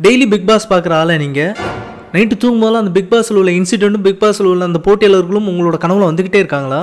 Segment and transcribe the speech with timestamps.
[0.00, 1.52] Daily big pass பார்க்குற ஆளை நீங்கள்
[2.14, 6.34] நைட்டு தூங்கும்போதெல்லாம் அந்த பிக் பாஸில் உள்ள இன்சிடெண்ட்டும் பிக் பாஸில் உள்ள அந்த போட்டியாளர்களும் உங்களோட கனவுல வந்துக்கிட்டே
[6.34, 6.80] இருக்காங்களா?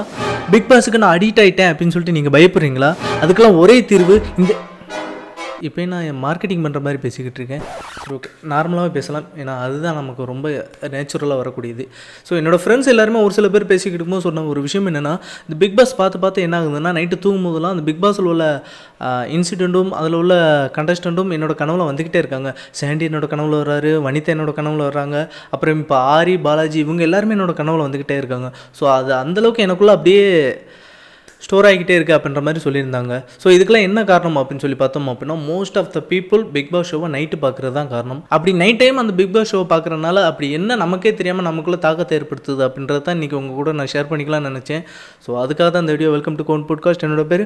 [0.52, 2.90] பிக் பாஸுக்கு நான் அடிக்ட் ஆகிட்டேன் அப்படின்னு சொல்லிட்டு நீங்கள் பயப்படுறீங்களா?
[3.22, 4.52] அதுக்கெல்லாம் ஒரே தீர்வு இந்த
[5.66, 7.64] இப்போ நான் என் மார்க்கெட்டிங் பண்ணுற மாதிரி பேசிக்கிட்டு இருக்கேன்.
[8.16, 9.26] ஓகே நார்மலாகவே பேசலாம்.
[9.42, 10.48] ஏன்னா அதுதான் நமக்கு ரொம்ப
[10.96, 11.84] நேச்சுரலாக வரக்கூடியது.
[12.28, 15.14] ஸோ என்னோடய ஃப்ரெண்ட்ஸ் எல்லாருமே ஒரு சில பேர் பேசிக்கிட்டு இருக்கும்போது சொன்ன ஒரு விஷயம் என்னென்னா
[15.48, 18.46] இந்த பிக் பாஸ் பார்த்து பார்த்து என்ன ஆகுதுன்னா நைட்டு தூங்கும் போதெல்லாம் அந்த பிக் பாஸில் உள்ள
[19.38, 20.34] இன்சிடெண்ட்டும் அதில் உள்ள
[20.78, 22.52] கண்டஸ்டண்ட்டும் என்னோட கனவுல வந்துக்கிட்டே இருக்காங்க.
[22.82, 25.18] சாண்டி என்னோடய கனவுல வர்றாரு வனிதா என்னோட கனவுல வர்றாங்க.
[25.56, 28.50] அப்புறம் இப்போ ஆரி பாலாஜி இவங்க எல்லாருமே என்னோட கனவுல வந்துக்கிட்டே இருக்காங்க.
[28.80, 30.28] ஸோ அது அந்தளவுக்கு எனக்குள்ளே அப்படியே
[31.46, 33.14] ஸ்டோர் ஆகிக்கிட்டே இருக்குது அப்படின்ற மாதிரி சொல்லியிருந்தாங்க.
[33.44, 37.10] ஸோ இதுக்கெல்லாம் என்ன காரணம் அப்படின்னு சொல்லி பார்த்தோம் அப்படின்னா most of the people Bigg Boss ஷோவை
[37.16, 38.22] நைட்டு பார்க்குறது தான் காரணம்.
[38.36, 42.64] அப்படி நைட் டைம் அந்த பிக் பாஸ் ஷோவை பார்க்குறதுனால அப்படி என்ன நமக்கே தெரியாமல் நமக்குள்ளே தாக்கத்தை ஏற்படுத்துது
[42.68, 44.84] அப்படின்றத தான் இன்றைக்கி உங்கள் கூட நான் ஷேர் பண்ணிக்கலாம்னு நினச்சேன்.
[45.26, 47.46] ஸோ அதுக்காக தான் இந்த video welcome to Kon podcast என்னோட பேர்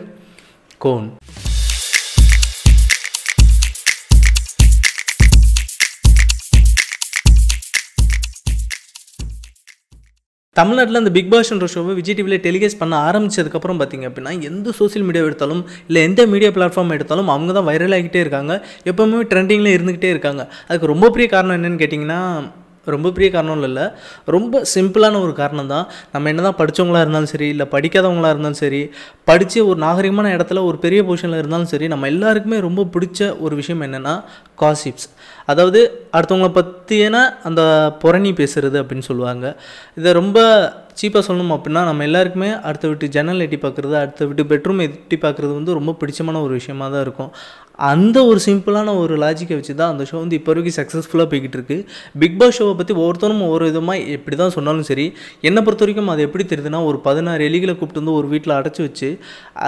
[0.85, 1.07] கோன்.
[10.55, 15.27] தமிழ்நாட்டில் இந்த பிக் பாஷ்ன்ற ஷோவை விஜய் டிவியில் டெலிகேஸ் பண்ண ஆரம்பிச்சதுக்கப்புறம் பார்த்தீங்க அப்படின்னா எந்த சோஷியல் மீடியா
[15.27, 18.55] எடுத்தாலும் இல்லை எந்த மீடியா பிளாட்ஃபார்ம் எடுத்தாலும் அவங்க தான் வைரல் ஆகிட்டே இருக்காங்க.
[18.91, 20.43] எப்போவுமே ட்ரெண்டிங்கில் இருந்துக்கிட்டே இருக்காங்க.
[20.67, 22.19] அதுக்கு ரொம்ப பெரிய காரணம் என்னென்னு கேட்டிங்கன்னா
[22.87, 23.85] ரொம்ப பெரிய காரணம் இல்லை.
[24.35, 25.85] ரொம்ப சிம்பிளான ஒரு காரணம் தான்.
[26.13, 28.81] நம்ம என்ன தான் படித்தவங்களாக இருந்தாலும் சரி இல்லை படிக்காதவங்களாக இருந்தாலும் சரி
[29.29, 33.85] படித்து ஒரு நாகரிகமான இடத்துல ஒரு பெரிய பொசிஷனில் இருந்தாலும் சரி நம்ம எல்லாருக்குமே ரொம்ப பிடிச்ச ஒரு விஷயம்
[33.87, 34.15] என்னென்னா
[34.63, 35.07] காசிப்ஸ்
[35.53, 35.79] அதாவது
[36.17, 37.61] அடுத்தவங்களை பற்றியான அந்த
[38.03, 39.45] புரணி பேசுகிறது அப்படின்னு சொல்லுவாங்க.
[39.99, 40.39] இதை ரொம்ப
[40.99, 45.53] சீப்பாக சொல்லணும் அப்படின்னா நம்ம எல்லாருக்குமே அடுத்த வீட்டு ஜன்னல் எட்டி பார்க்குறது அடுத்த வீட்டு பெட்ரூம் எட்டி பார்க்குறது
[45.59, 47.31] வந்து ரொம்ப பிடிச்சமான ஒரு விஷயமா தான் இருக்கும்.
[47.89, 51.77] அந்த ஒரு சிம்பிளான ஒரு லாஜிக்கை வச்சு தான் அந்த ஷோ வந்து இப்போ வரைக்கும் சக்ஸஸ்ஃபுல்லாக போய்கிட்டு இருக்கு
[52.21, 55.05] பிக் பாஸ் ஷோவை பற்றி ஒவ்வொருத்தரும் ஒவ்வொரு விதமாக எப்படி தான் சொன்னாலும் சரி
[55.49, 59.09] என்னை பொறுத்த வரைக்கும் அது எப்படி தெரியுதுன்னா ஒரு பதினாறு எலிகளை கூப்பிட்டு வந்து ஒரு வீட்டில் அடைச்சி வச்சு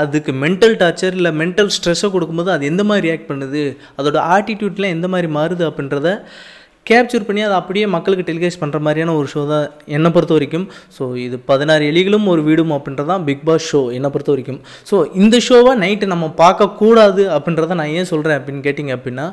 [0.02, 3.64] அதுக்கு மென்டல் டார்ச்சர் இல்லை மென்டல் ஸ்ட்ரெஸ்ஸை கொடுக்கும்போது அது எந்த மாதிரி ரியாக்ட் பண்ணுது
[4.00, 6.10] அதோட ஆட்டிடியூட்லாம் எந்த மாதிரி மாறுது அப்படின்றத
[6.90, 10.66] கேப்சர் பண்ணி அதை அப்படியே மக்களுக்கு டெலிகாஸ்ட் பண்ணுற மாதிரியான ஒரு ஷோ தான் என்னை பொறுத்த வரைக்கும்.
[10.96, 14.60] ஸோ இது பதினாறு எலிகளும் ஒரு வீடும் அப்படின்றதான் பிக் பாஸ் ஷோ என்னை பொறுத்த வரைக்கும்.
[14.90, 19.28] ஸோ இந்த ஷோவை நைட்டு நம்ம பார்க்கக்கூடாது அப்படின்றத நான் ஏன் சொல்கிறேன் அப்படின்னு கேட்டிங்க அப்படின்னா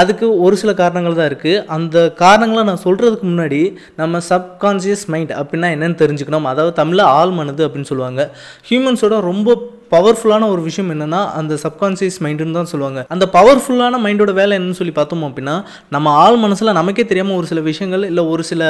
[0.00, 3.60] அதுக்கு ஒரு சில காரணங்கள் தான் இருக்குது அந்த காரணங்களை நான் சொல்கிறதுக்கு முன்னாடி
[4.00, 6.50] நம்ம சப்கான்சியஸ் மைண்ட் அப்படின்னா என்னென்னு தெரிஞ்சுக்கணும்.
[6.52, 8.24] அதாவது தமிழில் ஆள் மனது அப்படின்னு சொல்லுவாங்க.
[8.70, 9.58] ஹியூமன்ஸோட ரொம்ப
[9.90, 13.06] பவர்ஃபுல்லான ஒரு விஷயம் என்னென்னா அந்த சப்கான்சியஸ் மைண்டுன்னு தான் சொல்லுவாங்க.
[13.08, 17.60] அந்த பவர்ஃபுல்லான மைண்டோட வேலை என்னன்னு சொல்லி பார்த்தோம் அப்படின்னா நம்ம ஆள் மனசில் நமக்கே தெரியாமல் ஒரு சில
[17.60, 18.62] விஷயங்கள் இல்லை ஒரு சில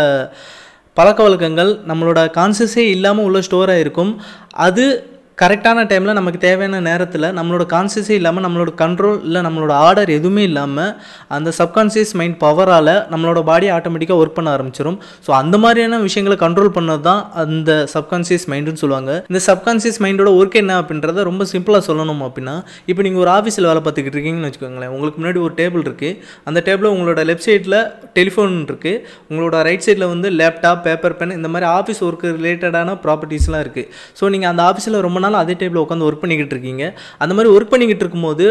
[0.95, 4.13] பழக்க வழக்கங்கள் நம்மளோட கான்சியஸே இல்லாமல் உள்ள ஸ்டோராக இருக்கும்
[4.53, 10.43] அது கரெக்டான டைமில் நமக்கு தேவையான நேரத்தில் நம்மளோட கான்சியஸே இல்லாமல் நம்மளோட கண்ட்ரோல் இல்லை நம்மளோட ஆர்டர் எதுவுமே
[10.43, 10.93] இல்லாமல்
[11.29, 16.71] அந்த சப்கான்சியஸ் மைண்ட் பவரால் நம்மளோட பாடி ஆட்டோமேட்டிக்காக ஒர்க் பண்ண ஆரம்பிச்சிடும் ஸோ அந்த மாதிரியான விஷயங்களை கண்ட்ரோல்
[16.77, 19.11] பண்ணது தான் அந்த சப்கான்சியஸ் மைண்டுன்னு சொல்லுவாங்க.
[19.31, 22.55] இந்த சப்கான்சியஸ் மைண்டோட ஒர்க் என்ன அப்படின்றத ரொம்ப சிம்பிளாக சொல்லணும் அப்படின்னா
[22.91, 24.95] இப்போ நீங்கள் ஒரு ஆஃபீஸில் வேலை பார்த்துக்கிட்டு இருக்கீங்கன்னு வச்சுக்கோங்களேன்.
[24.97, 26.17] உங்களுக்கு முன்னாடி ஒரு டேபிள் இருக்குது
[26.49, 27.79] அந்த டேபிளில் உங்களோட லெஃப்ட் சைடில்
[28.19, 33.65] டெலிஃபோன் இருக்குது உங்களோட ரைட் சைடில் வந்து லேப்டாப் பேப்பர் பென் இந்த மாதிரி ஆஃபீஸ் ஒர்க்கு ரிலேட்டடான ப்ராப்பர்ட்டிஸ்லாம்
[33.67, 33.89] இருக்குது
[34.21, 36.87] ஸோ நீங்கள் அந்த ஆஃபீஸில் ரொம்ப நாள் அதே டைப்பில் உட்காந்து ஒர்க் பண்ணிக்கிட்டு இருக்கீங்க.
[37.25, 38.47] அந்த மாதிரி ஒர்க் பண்ணிக்கிட்டு இருக்கும்போது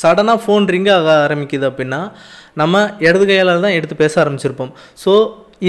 [0.00, 2.00] சடனாக ஃபோன் ரிங் ஆக ஆரம்பிக்குது அப்படின்னா
[2.60, 4.74] நம்ம இடது கையால் தான் எடுத்து பேச ஆரம்பிச்சிருப்போம்.
[5.04, 5.12] ஸோ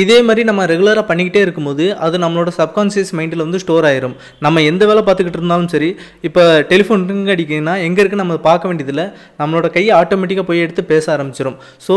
[0.01, 4.13] இதே மாதிரி நம்ம ரெகுலராக பண்ணிக்கிட்டே இருக்கும்போது அது நம்மளோட சப்கான்சியஸ் மைண்டில் வந்து ஸ்டோர் ஆயிரும்.
[4.45, 5.89] நம்ம எந்த வேலை பார்த்துக்கிட்டு இருந்தாலும் சரி
[6.27, 9.05] இப்போ டெலிஃபோன் ரிங் அடிக்குதுன்னா எங்கே இருக்குது நம்ம பார்க்க வேண்டியதில்லை.
[9.41, 11.57] நம்மளோட கையை ஆட்டோமேட்டிக்காக போய் எடுத்து பேச ஆரம்பிச்சிடும்
[11.87, 11.95] ஸோ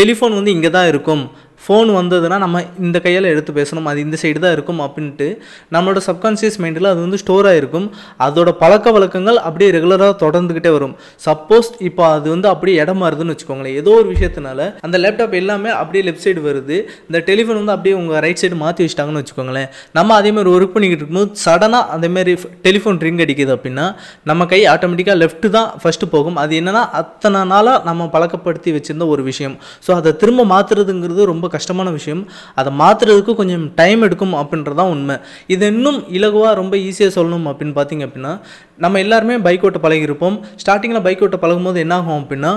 [0.00, 1.24] டெலிஃபோன் வந்து இங்கே தான் இருக்கும்.
[1.64, 5.28] ஃபோன் வந்ததுன்னா நம்ம இந்த கையால் எடுத்து பேசணும் அது இந்த சைடு தான் இருக்கும் அப்படின்ட்டு
[5.74, 7.86] நம்மளோட சப்கான்சியஸ் மைண்டில் அது வந்து ஸ்டோர் ஆகிருக்கும்
[8.26, 10.94] அதோட பழக்க வழக்கங்கள் அப்படியே ரெகுலராக தொடர்ந்துக்கிட்டே வரும்.
[11.26, 13.76] சப்போஸ் இப்போ அது வந்து அப்படியே இடம் மாறுதுன்னு வச்சுக்கோங்களேன்.
[13.82, 16.78] ஏதோ ஒரு விஷயத்தினால அந்த லேப்டாப் எல்லாமே அப்படியே லெஃப்ட் சைடு வருது.
[17.08, 19.68] இந்த டெலிஃபோன் வந்து அப்படியே உங்கள் ரைட் சைடு மாற்றி வச்சிட்டாங்கன்னு வச்சுக்கோங்களேன்.
[19.98, 22.34] நம்ம அதேமாதிரி ஒர்க் பண்ணிக்கிட்டு இருக்கும்போது சடனாக அதேமாரி
[22.66, 23.86] டெலிஃபோன் ரிங் அடிக்குது அப்படின்னா
[24.30, 26.36] நம்ம கை ஆட்டோமேட்டிக்காக லெஃப்ட்டு தான் ஃபஸ்ட்டு போகும்.
[26.42, 29.56] அது என்னென்னா அத்தனை நாளாக நம்ம பழக்கப்படுத்தி வச்சுருந்த ஒரு விஷயம்.
[29.86, 32.22] ஸோ அதை திரும்ப மாற்றுறதுங்கிறது ரொம்ப கஷ்டமான விஷயம்.
[32.54, 35.16] அதை மாற்றுறதுக்கு கொஞ்சம் டைம் எடுக்கும் அப்படின்றதான் உண்மை.
[35.46, 38.32] இது இன்னும் இலகுவாக ரொம்ப ஈஸியாக சொல்லணும் அப்படின்னு பார்த்தீங்க அப்படின்னா
[38.78, 42.52] நம்ம எல்லாருமே பைக் ஓட்ட பழகிருப்போம் ஸ்டார்டிங்கில் பைக் ஓட்ட பழகும்போது என்ன ஆகும் அப்படின்னா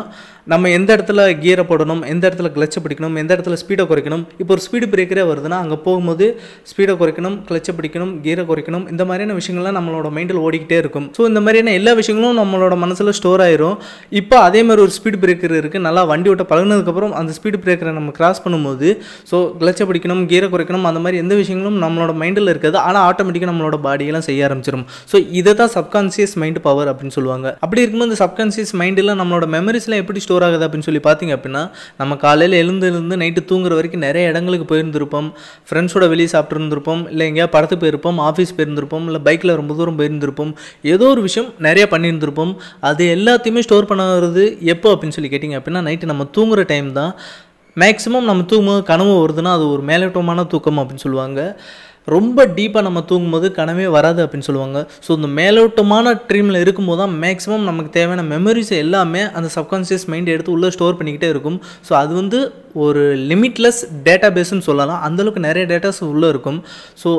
[0.52, 4.62] நம்ம எந்த இடத்துல கியரை போடணும் எந்த இடத்துல கிளச்சை பிடிக்கணும் எந்த இடத்துல ஸ்பீடை குறைக்கணும் இப்போ ஒரு
[4.66, 6.26] ஸ்பீடு பிரேக்கரே வருதுன்னா அங்கே போகும்போது
[6.72, 11.08] ஸ்பீடை குறைக்கணும் கிளச்சை பிடிக்கணும் கியரை குறைக்கணும் இந்த மாதிரியான விஷயங்கள்லாம் நம்மளோட மைண்டில் ஓடிக்கிட்டே இருக்கும்.
[11.18, 13.78] ஸோ இந்த மாதிரியான எல்லா விஷயங்களும் நம்மளோட மனசில் ஸ்டோர் ஆயிரும்.
[14.22, 18.14] இப்போ அதே மாதிரி ஒரு ஸ்பீடு பிரேக்கர் இருக்குது நல்லா வண்டி ஓட்ட பழகினதுக்கப்புறம் அந்த ஸ்பீடு பிரேக்கரை நம்ம
[18.20, 18.91] கிராஸ் பண்ணும்போது
[19.32, 22.80] ஸோ கிளச்சை பிடிக்கணும் கியரை குறைக்கணும் அந்த மாதிரி எந்த விஷயங்களும் நம்மளோட மைண்டில் இருக்காது.
[22.86, 27.48] ஆனால் ஆட்டோமேட்டிக்காக நம்மளோட பாடியெல்லாம் செய்ய ஆரம்பிச்சிடும் ஸோ இதை தான் சப்கான்சியஸ் மைண்ட் பவர் அப்படின்னு சொல்லுவாங்க.
[27.66, 31.61] அப்படி இருக்கும்போது இந்த சப்கான்சியஸ் மைண்டில் நம்மளோட மெமரிஸ்லாம் எப்படி ஸ்டோர் ஸ்டோர் ஆகுது அப்படின்னு சொல்லி பார்த்தீங்க அப்படின்னா
[32.02, 35.28] நம்ம காலையில் எழுந்து எழுந்து நைட்டு தூங்குற வரைக்கும் நிறைய இடங்களுக்கு போயிருந்திருப்போம்.
[35.67, 40.52] ஃப்ரெண்ட்ஸோட வெளியே சாப்பிட்ருந்துருப்போம் இல்லை எங்கேயா படத்துக்கு போயிருப்போம் ஆஃபீஸ் போயிருந்திருப்போம் இல்லை பைக்கில் ரொம்ப தூரம் போயிருந்திருப்போம்.
[40.93, 42.53] ஏதோ ஒரு விஷயம் நிறைய பண்ணியிருந்திருப்போம்.
[42.90, 47.14] அது எல்லாத்தையுமே ஸ்டோர் பண்ணுறது எப்போ அப்படின்னு சொல்லி கேட்டிங்க அப்படின்னா நைட்டு நம்ம தூங்குற டைம் தான்.
[47.84, 51.42] மேக்ஸிமம் நம்ம தூங்கும்போது கனவு வருதுன்னா அது ஒரு மேலோட்டமான தூக்கம் அப்படின்னு சொல்லுவாங்க.
[52.14, 54.80] ரொம்ப டீப்பாக நம்ம தூங்கும்போது கனவே வராது அப்படின்னு சொல்லுவாங்க.
[55.06, 60.54] ஸோ இந்த மேலோட்டமான ட்ரீமில் இருக்கும்போது தான் மேக்ஸிமம் நமக்கு தேவையான மெமரிஸ் எல்லாமே அந்த சப்கான்ஷியஸ் மைண்ட் எடுத்து
[60.56, 61.58] உள்ளே ஸ்டோர் பண்ணிக்கிட்டே இருக்கும்.
[61.88, 62.40] ஸோ அது வந்து
[62.86, 65.02] ஒரு லிமிட்லெஸ் டேட்டா பேஸ்ன்னு சொல்லலாம்.
[65.08, 66.62] அந்தளவுக்கு நிறைய டேட்டாஸ் உள்ளே இருக்கும்.
[67.04, 67.12] ஸோ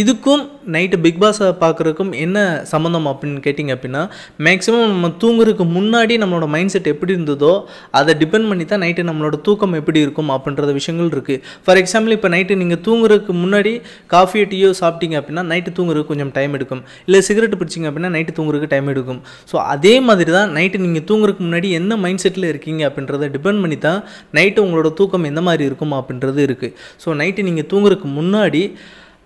[0.00, 0.42] இதுக்கும்
[0.74, 2.38] நைட்டு பிக் பாஸை பார்க்குறதுக்கும் என்ன
[2.70, 4.02] சம்மந்தம் அப்படின்னு கேட்டிங்க அப்படின்னா
[4.46, 7.52] மேக்ஸிமம் நம்ம தூங்குறதுக்கு முன்னாடி நம்மளோட மைண்ட் செட் எப்படி இருந்ததோ
[7.98, 12.30] அதை டிபெண்ட் பண்ணி தான் நைட்டு நம்மளோட தூக்கம் எப்படி இருக்கும் அப்படின்றத விஷயங்கள் இருக்குது ஃபார் எக்ஸாம்பிள் இப்போ
[12.34, 13.72] நைட்டு நீங்கள் தூங்குறதுக்கு முன்னாடி
[14.14, 16.82] காஃபியோ டீயோ சாப்பிட்டீங்க அப்படின்னா நைட்டு தூங்குறதுக்கு கொஞ்சம் டைம் எடுக்கும்.
[17.06, 19.20] இல்லை சிகரெட் பிடிச்சிங்க அப்படின்னா நைட்டு தூங்குறதுக்கு டைம் எடுக்கும்.
[19.50, 23.78] ஸோ அதே மாதிரி தான் நைட்டு நீங்கள் தூங்குறதுக்கு முன்னாடி என்ன மைண்ட் செட்டில் இருக்கீங்க அப்படின்றத டிபெண்ட் பண்ணி
[23.88, 24.00] தான்
[24.38, 26.74] நைட்டு உங்களோட தூக்கம் எந்த மாதிரி இருக்கும் அப்படின்றது இருக்குது
[27.04, 28.62] ஸோ நைட்டு நீங்கள் தூங்குறதுக்கு முன்னாடி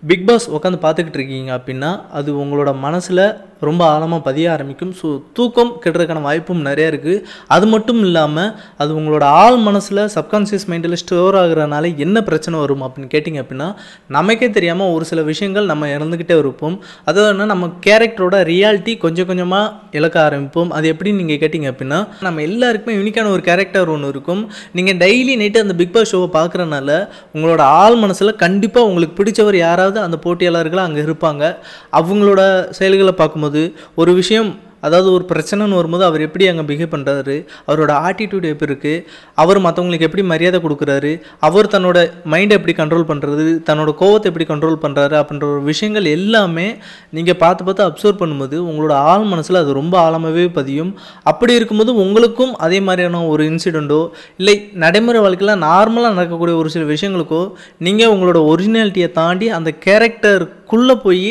[0.02, 3.26] பிக் பாஸ் உட்காந்து பார்த்துக்கிட்டு இருக்கீங்க அப்படின்னா அது உங்களோட மனசில்
[3.66, 4.90] ரொம்ப ஆழமாக பதிய ஆரம்பிக்கும்.
[4.98, 5.06] ஸோ
[5.36, 7.22] தூக்கம் கெடுறதுக்கான வாய்ப்பும் நிறையா இருக்குது
[7.54, 8.50] அது மட்டும் இல்லாமல்
[8.82, 13.68] அது உங்களோட ஆள் மனசில் சப்கான்சியஸ் மைண்டில் ஸ்டோர் ஆகுறதுனால என்ன பிரச்சனை வரும் அப்படின்னு கேட்டிங்க அப்படின்னா
[14.16, 16.76] நமக்கே தெரியாமல் ஒரு சில விஷயங்கள் நம்ம இறந்துக்கிட்டே இருப்போம்.
[17.08, 20.70] அதாவது நம்ம கேரக்டரோட ரியாலிட்டி கொஞ்சம் கொஞ்சமாக இழக்க ஆரம்பிப்போம்.
[20.78, 24.44] அது எப்படின்னு நீங்கள் கேட்டிங்க அப்படின்னா நம்ம எல்லாருக்குமே யூனிக்கான ஒரு கேரக்டர் ஒன்று இருக்கும்.
[24.76, 27.00] நீங்கள் டெய்லி நைட்டு அந்த பிக் பாஸ் ஷோவை பார்க்குறனால
[27.36, 31.56] உங்களோட ஆள் மனசில் கண்டிப்பாக உங்களுக்கு பிடிச்சவர் யாராவது அந்த போட்டியாளர்கள் அங்கே இருப்பாங்க
[31.92, 37.36] அவங்களோட செயல்களை பார்க்கும்போது ஒரு விஷயம் அதாவது ஒரு பிரச்சனைன்னு வரும்போது அவர் எப்படி அங்கே பிஹேவ் பண்ணுறாரு
[37.66, 39.02] அவரோட ஆட்டிடியூட் எப்படி இருக்குது
[39.34, 41.98] அவர் மற்றவங்களுக்கு எப்படி மரியாதை கொடுக்குறாரு அவர் தன்னோட
[42.30, 46.66] மைண்டை எப்படி கண்ட்ரோல் பண்ணுறது தன்னோட கோவத்தை எப்படி கண்ட்ரோல் பண்ணுறாரு அப்படின்ற ஒரு விஷயங்கள் எல்லாமே
[47.10, 50.92] நீங்கள் பார்த்து பார்த்து அப்சர்வ் பண்ணும்போது உங்களோட ஆள் மனசில் அது ரொம்ப ஆழமாகவே பதியும்.
[51.22, 54.00] அப்படி இருக்கும்போது உங்களுக்கும் அதே மாதிரியான ஒரு இன்சிடெண்ட்டோ
[54.36, 57.42] இல்லை நடைமுறை வாழ்க்கையில் நார்மலாக நடக்கக்கூடிய ஒரு சில விஷயங்களுக்கோ
[57.78, 61.28] நீங்கள் உங்களோட ஒரிஜினாலிட்டியை தாண்டி அந்த கேரக்டருக்குள்ளே போய்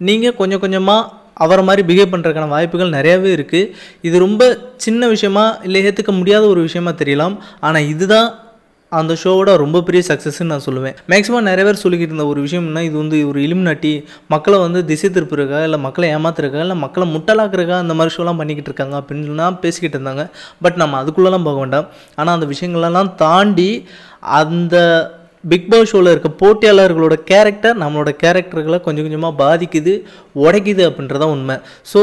[0.00, 1.02] நீங்கள் கொஞ்சம் கொஞ்சமாக
[1.44, 3.70] அவரை மாதிரி பிஹேவ் பண்ணுறதுக்கான வாய்ப்புகள் நிறையாவே இருக்குது
[4.08, 4.42] இது ரொம்ப
[4.86, 7.36] சின்ன விஷயமா இல்லை ஏற்றுக்க முடியாத ஒரு விஷயமா தெரியலாம்.
[7.68, 8.28] ஆனால் இதுதான்
[8.92, 10.94] அந்த ஷோவோட ரொம்ப பெரிய சக்ஸஸ்ன்னு நான் சொல்லுவேன்.
[11.12, 13.92] மேக்ஸிமம் நிறைய பேர் சொல்லிக்கிட்டு இருந்த ஒரு விஷயம்னா இது வந்து ஒரு இலுமினாட்டி
[14.34, 18.96] மக்களை வந்து திசை திருப்புறக்கா இல்லை மக்களை ஏமாத்துறக்கா இல்லை மக்களை முட்டலாக்குறக்கா அந்த மாதிரி ஷோலாம் பண்ணிக்கிட்டு இருக்காங்க
[19.00, 20.24] அப்படின்லாம் பேசிக்கிட்டு இருந்தாங்க.
[20.66, 21.88] பட் நம்ம அதுக்குள்ளெல்லாம் போக வேண்டாம்.
[22.18, 23.70] ஆனால் அந்த விஷயங்களெல்லாம் தாண்டி
[24.40, 24.76] அந்த
[25.44, 29.92] பிக் பாஸ் ஷோவில் இருக்க போட்டியாளர்களோட கேரக்டர் நம்மளோட கேரக்டர்களை கொஞ்சம் கொஞ்சமாக பாதிக்குது
[30.44, 31.56] உடைக்குது அப்படின்றதான் உண்மை.
[31.92, 32.00] ஸோ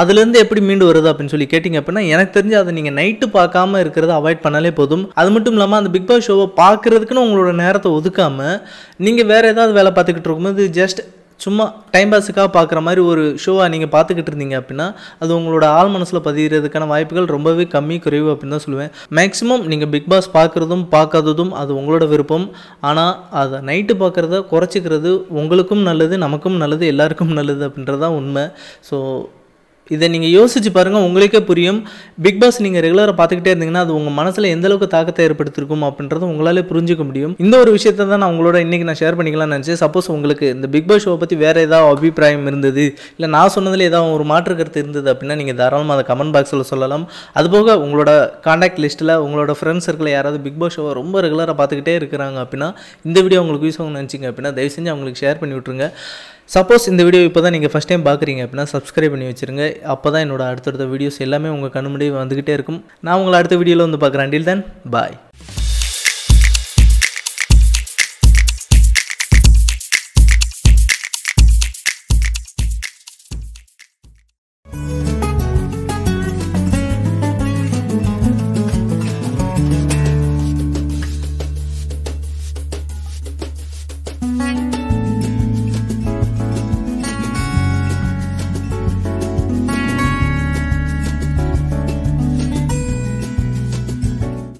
[0.00, 4.14] அதுலேருந்து எப்படி மீண்டு வருது அப்படின்னு சொல்லி கேட்டிங்க அப்படின்னா எனக்கு தெரிஞ்சு அதை நீங்கள் நைட்டு பார்க்காம இருக்கிறத
[4.20, 5.04] அவாய்ட் பண்ணாலே போதும்.
[5.20, 8.56] அது மட்டும் இல்லாமல் அந்த பிக் பாஸ் ஷோவை பார்க்குறதுக்குன்னு உங்களோட நேரத்தை ஒதுக்காமல்
[9.06, 11.02] நீங்கள் வேறு ஏதாவது வேலை பார்த்துக்கிட்டு இருக்கும்போது ஜஸ்ட்
[11.40, 14.86] சும்மா டைம் பாஸுக்காக பார்க்குற மாதிரி ஒரு ஷோவாக நீங்கள் பார்த்துக்கிட்டு இருந்தீங்க அப்படின்னா
[15.22, 18.92] அது உங்களோட ஆள் மனசில் பதிகிறதுக்கான வாய்ப்புகள் ரொம்பவே கம்மி குறைவு அப்படின்னு தான் சொல்லுவேன்.
[19.18, 22.46] மேக்ஸிமம் நீங்கள் பிக் பாஸ் பார்க்குறதும் பார்க்காததும் அது உங்களோட விருப்பம்.
[22.90, 28.46] ஆனால் அதை நைட்டு பார்க்குறத குறைச்சிக்கிறது உங்களுக்கும் நல்லது நமக்கும் நல்லது எல்லாருக்கும் நல்லது அப்படின்றது தான் உண்மை.
[28.90, 28.98] ஸோ
[29.94, 31.78] இதை நீங்கள் யோசிச்சு பாருங்கள் உங்களுக்கே புரியும்.
[32.24, 36.62] பிக் பாஸ் நீங்கள் ரெகுலராக பார்த்துக்கிட்டே இருந்தீங்கன்னா அது உங்கள் மனசில் எந்த அளவுக்கு தாக்கத்தை ஏற்படுத்திருக்கும் அப்படின்றத உங்களாலே
[36.70, 37.34] புரிஞ்சிக்க முடியும்.
[37.44, 39.80] இந்த ஒரு விஷயத்தை தான் நான் உங்களோட இன்றைக்கி நான் ஷேர் பண்ணிக்கலாம்னு நினச்சேன்.
[39.84, 42.86] சப்போஸ் உங்களுக்கு இந்த பிக் பாஸ் ஷோவை பற்றி வேறு ஏதாவது அபிப்பிராயம் இருந்தது
[43.16, 47.06] இல்லை நான் சொன்னதில் ஏதாவது ஒரு மாற்று கருத்து இருந்தது அப்படின்னா நீங்கள் தாராளமாக அதை கமெண்ட் பாக்ஸில் சொல்லலாம்.
[47.40, 48.10] அதுபோக உங்களோட
[48.48, 52.70] காண்டாக்ட் லிஸ்ட்டில் உங்களோட ஃப்ரெண்ட்ஸ் சர்க்கிளில் யாராவது பிக் பாஸ் ஷோவை ரொம்ப ரெகுலராக பார்த்துக்கிட்டே இருக்கிறாங்க அப்படின்னா
[53.08, 55.86] இந்த வீடியோ உங்களுக்கு யூஸ் ஆகும் நினச்சிங்க அப்படின்னா தயவு செஞ்சு அவங்களுக்கு ஷேர் பண்ணி விட்ருங்க
[56.54, 59.64] சப்போஸ் இந்த வீடியோ இப்போ தான் நீங்கள் ஃபஸ்ட் டைம் பார்க்குறீங்க அப்படின்னா சப்ஸ்கிரைப் பண்ணி வச்சுருங்க.
[59.94, 62.80] அப்போ தான் என்னோட அடுத்தடுத்த வீடியோஸ் எல்லாமே உங்கள் கண்ணு முன்னாடி வந்துக்கிட்டே இருக்கும்.
[63.06, 64.28] நான் உங்களை அடுத்த வீடியோவில் வந்து பார்க்குறேன்.
[64.28, 64.64] அண்டில் தென்
[64.96, 65.16] பாய்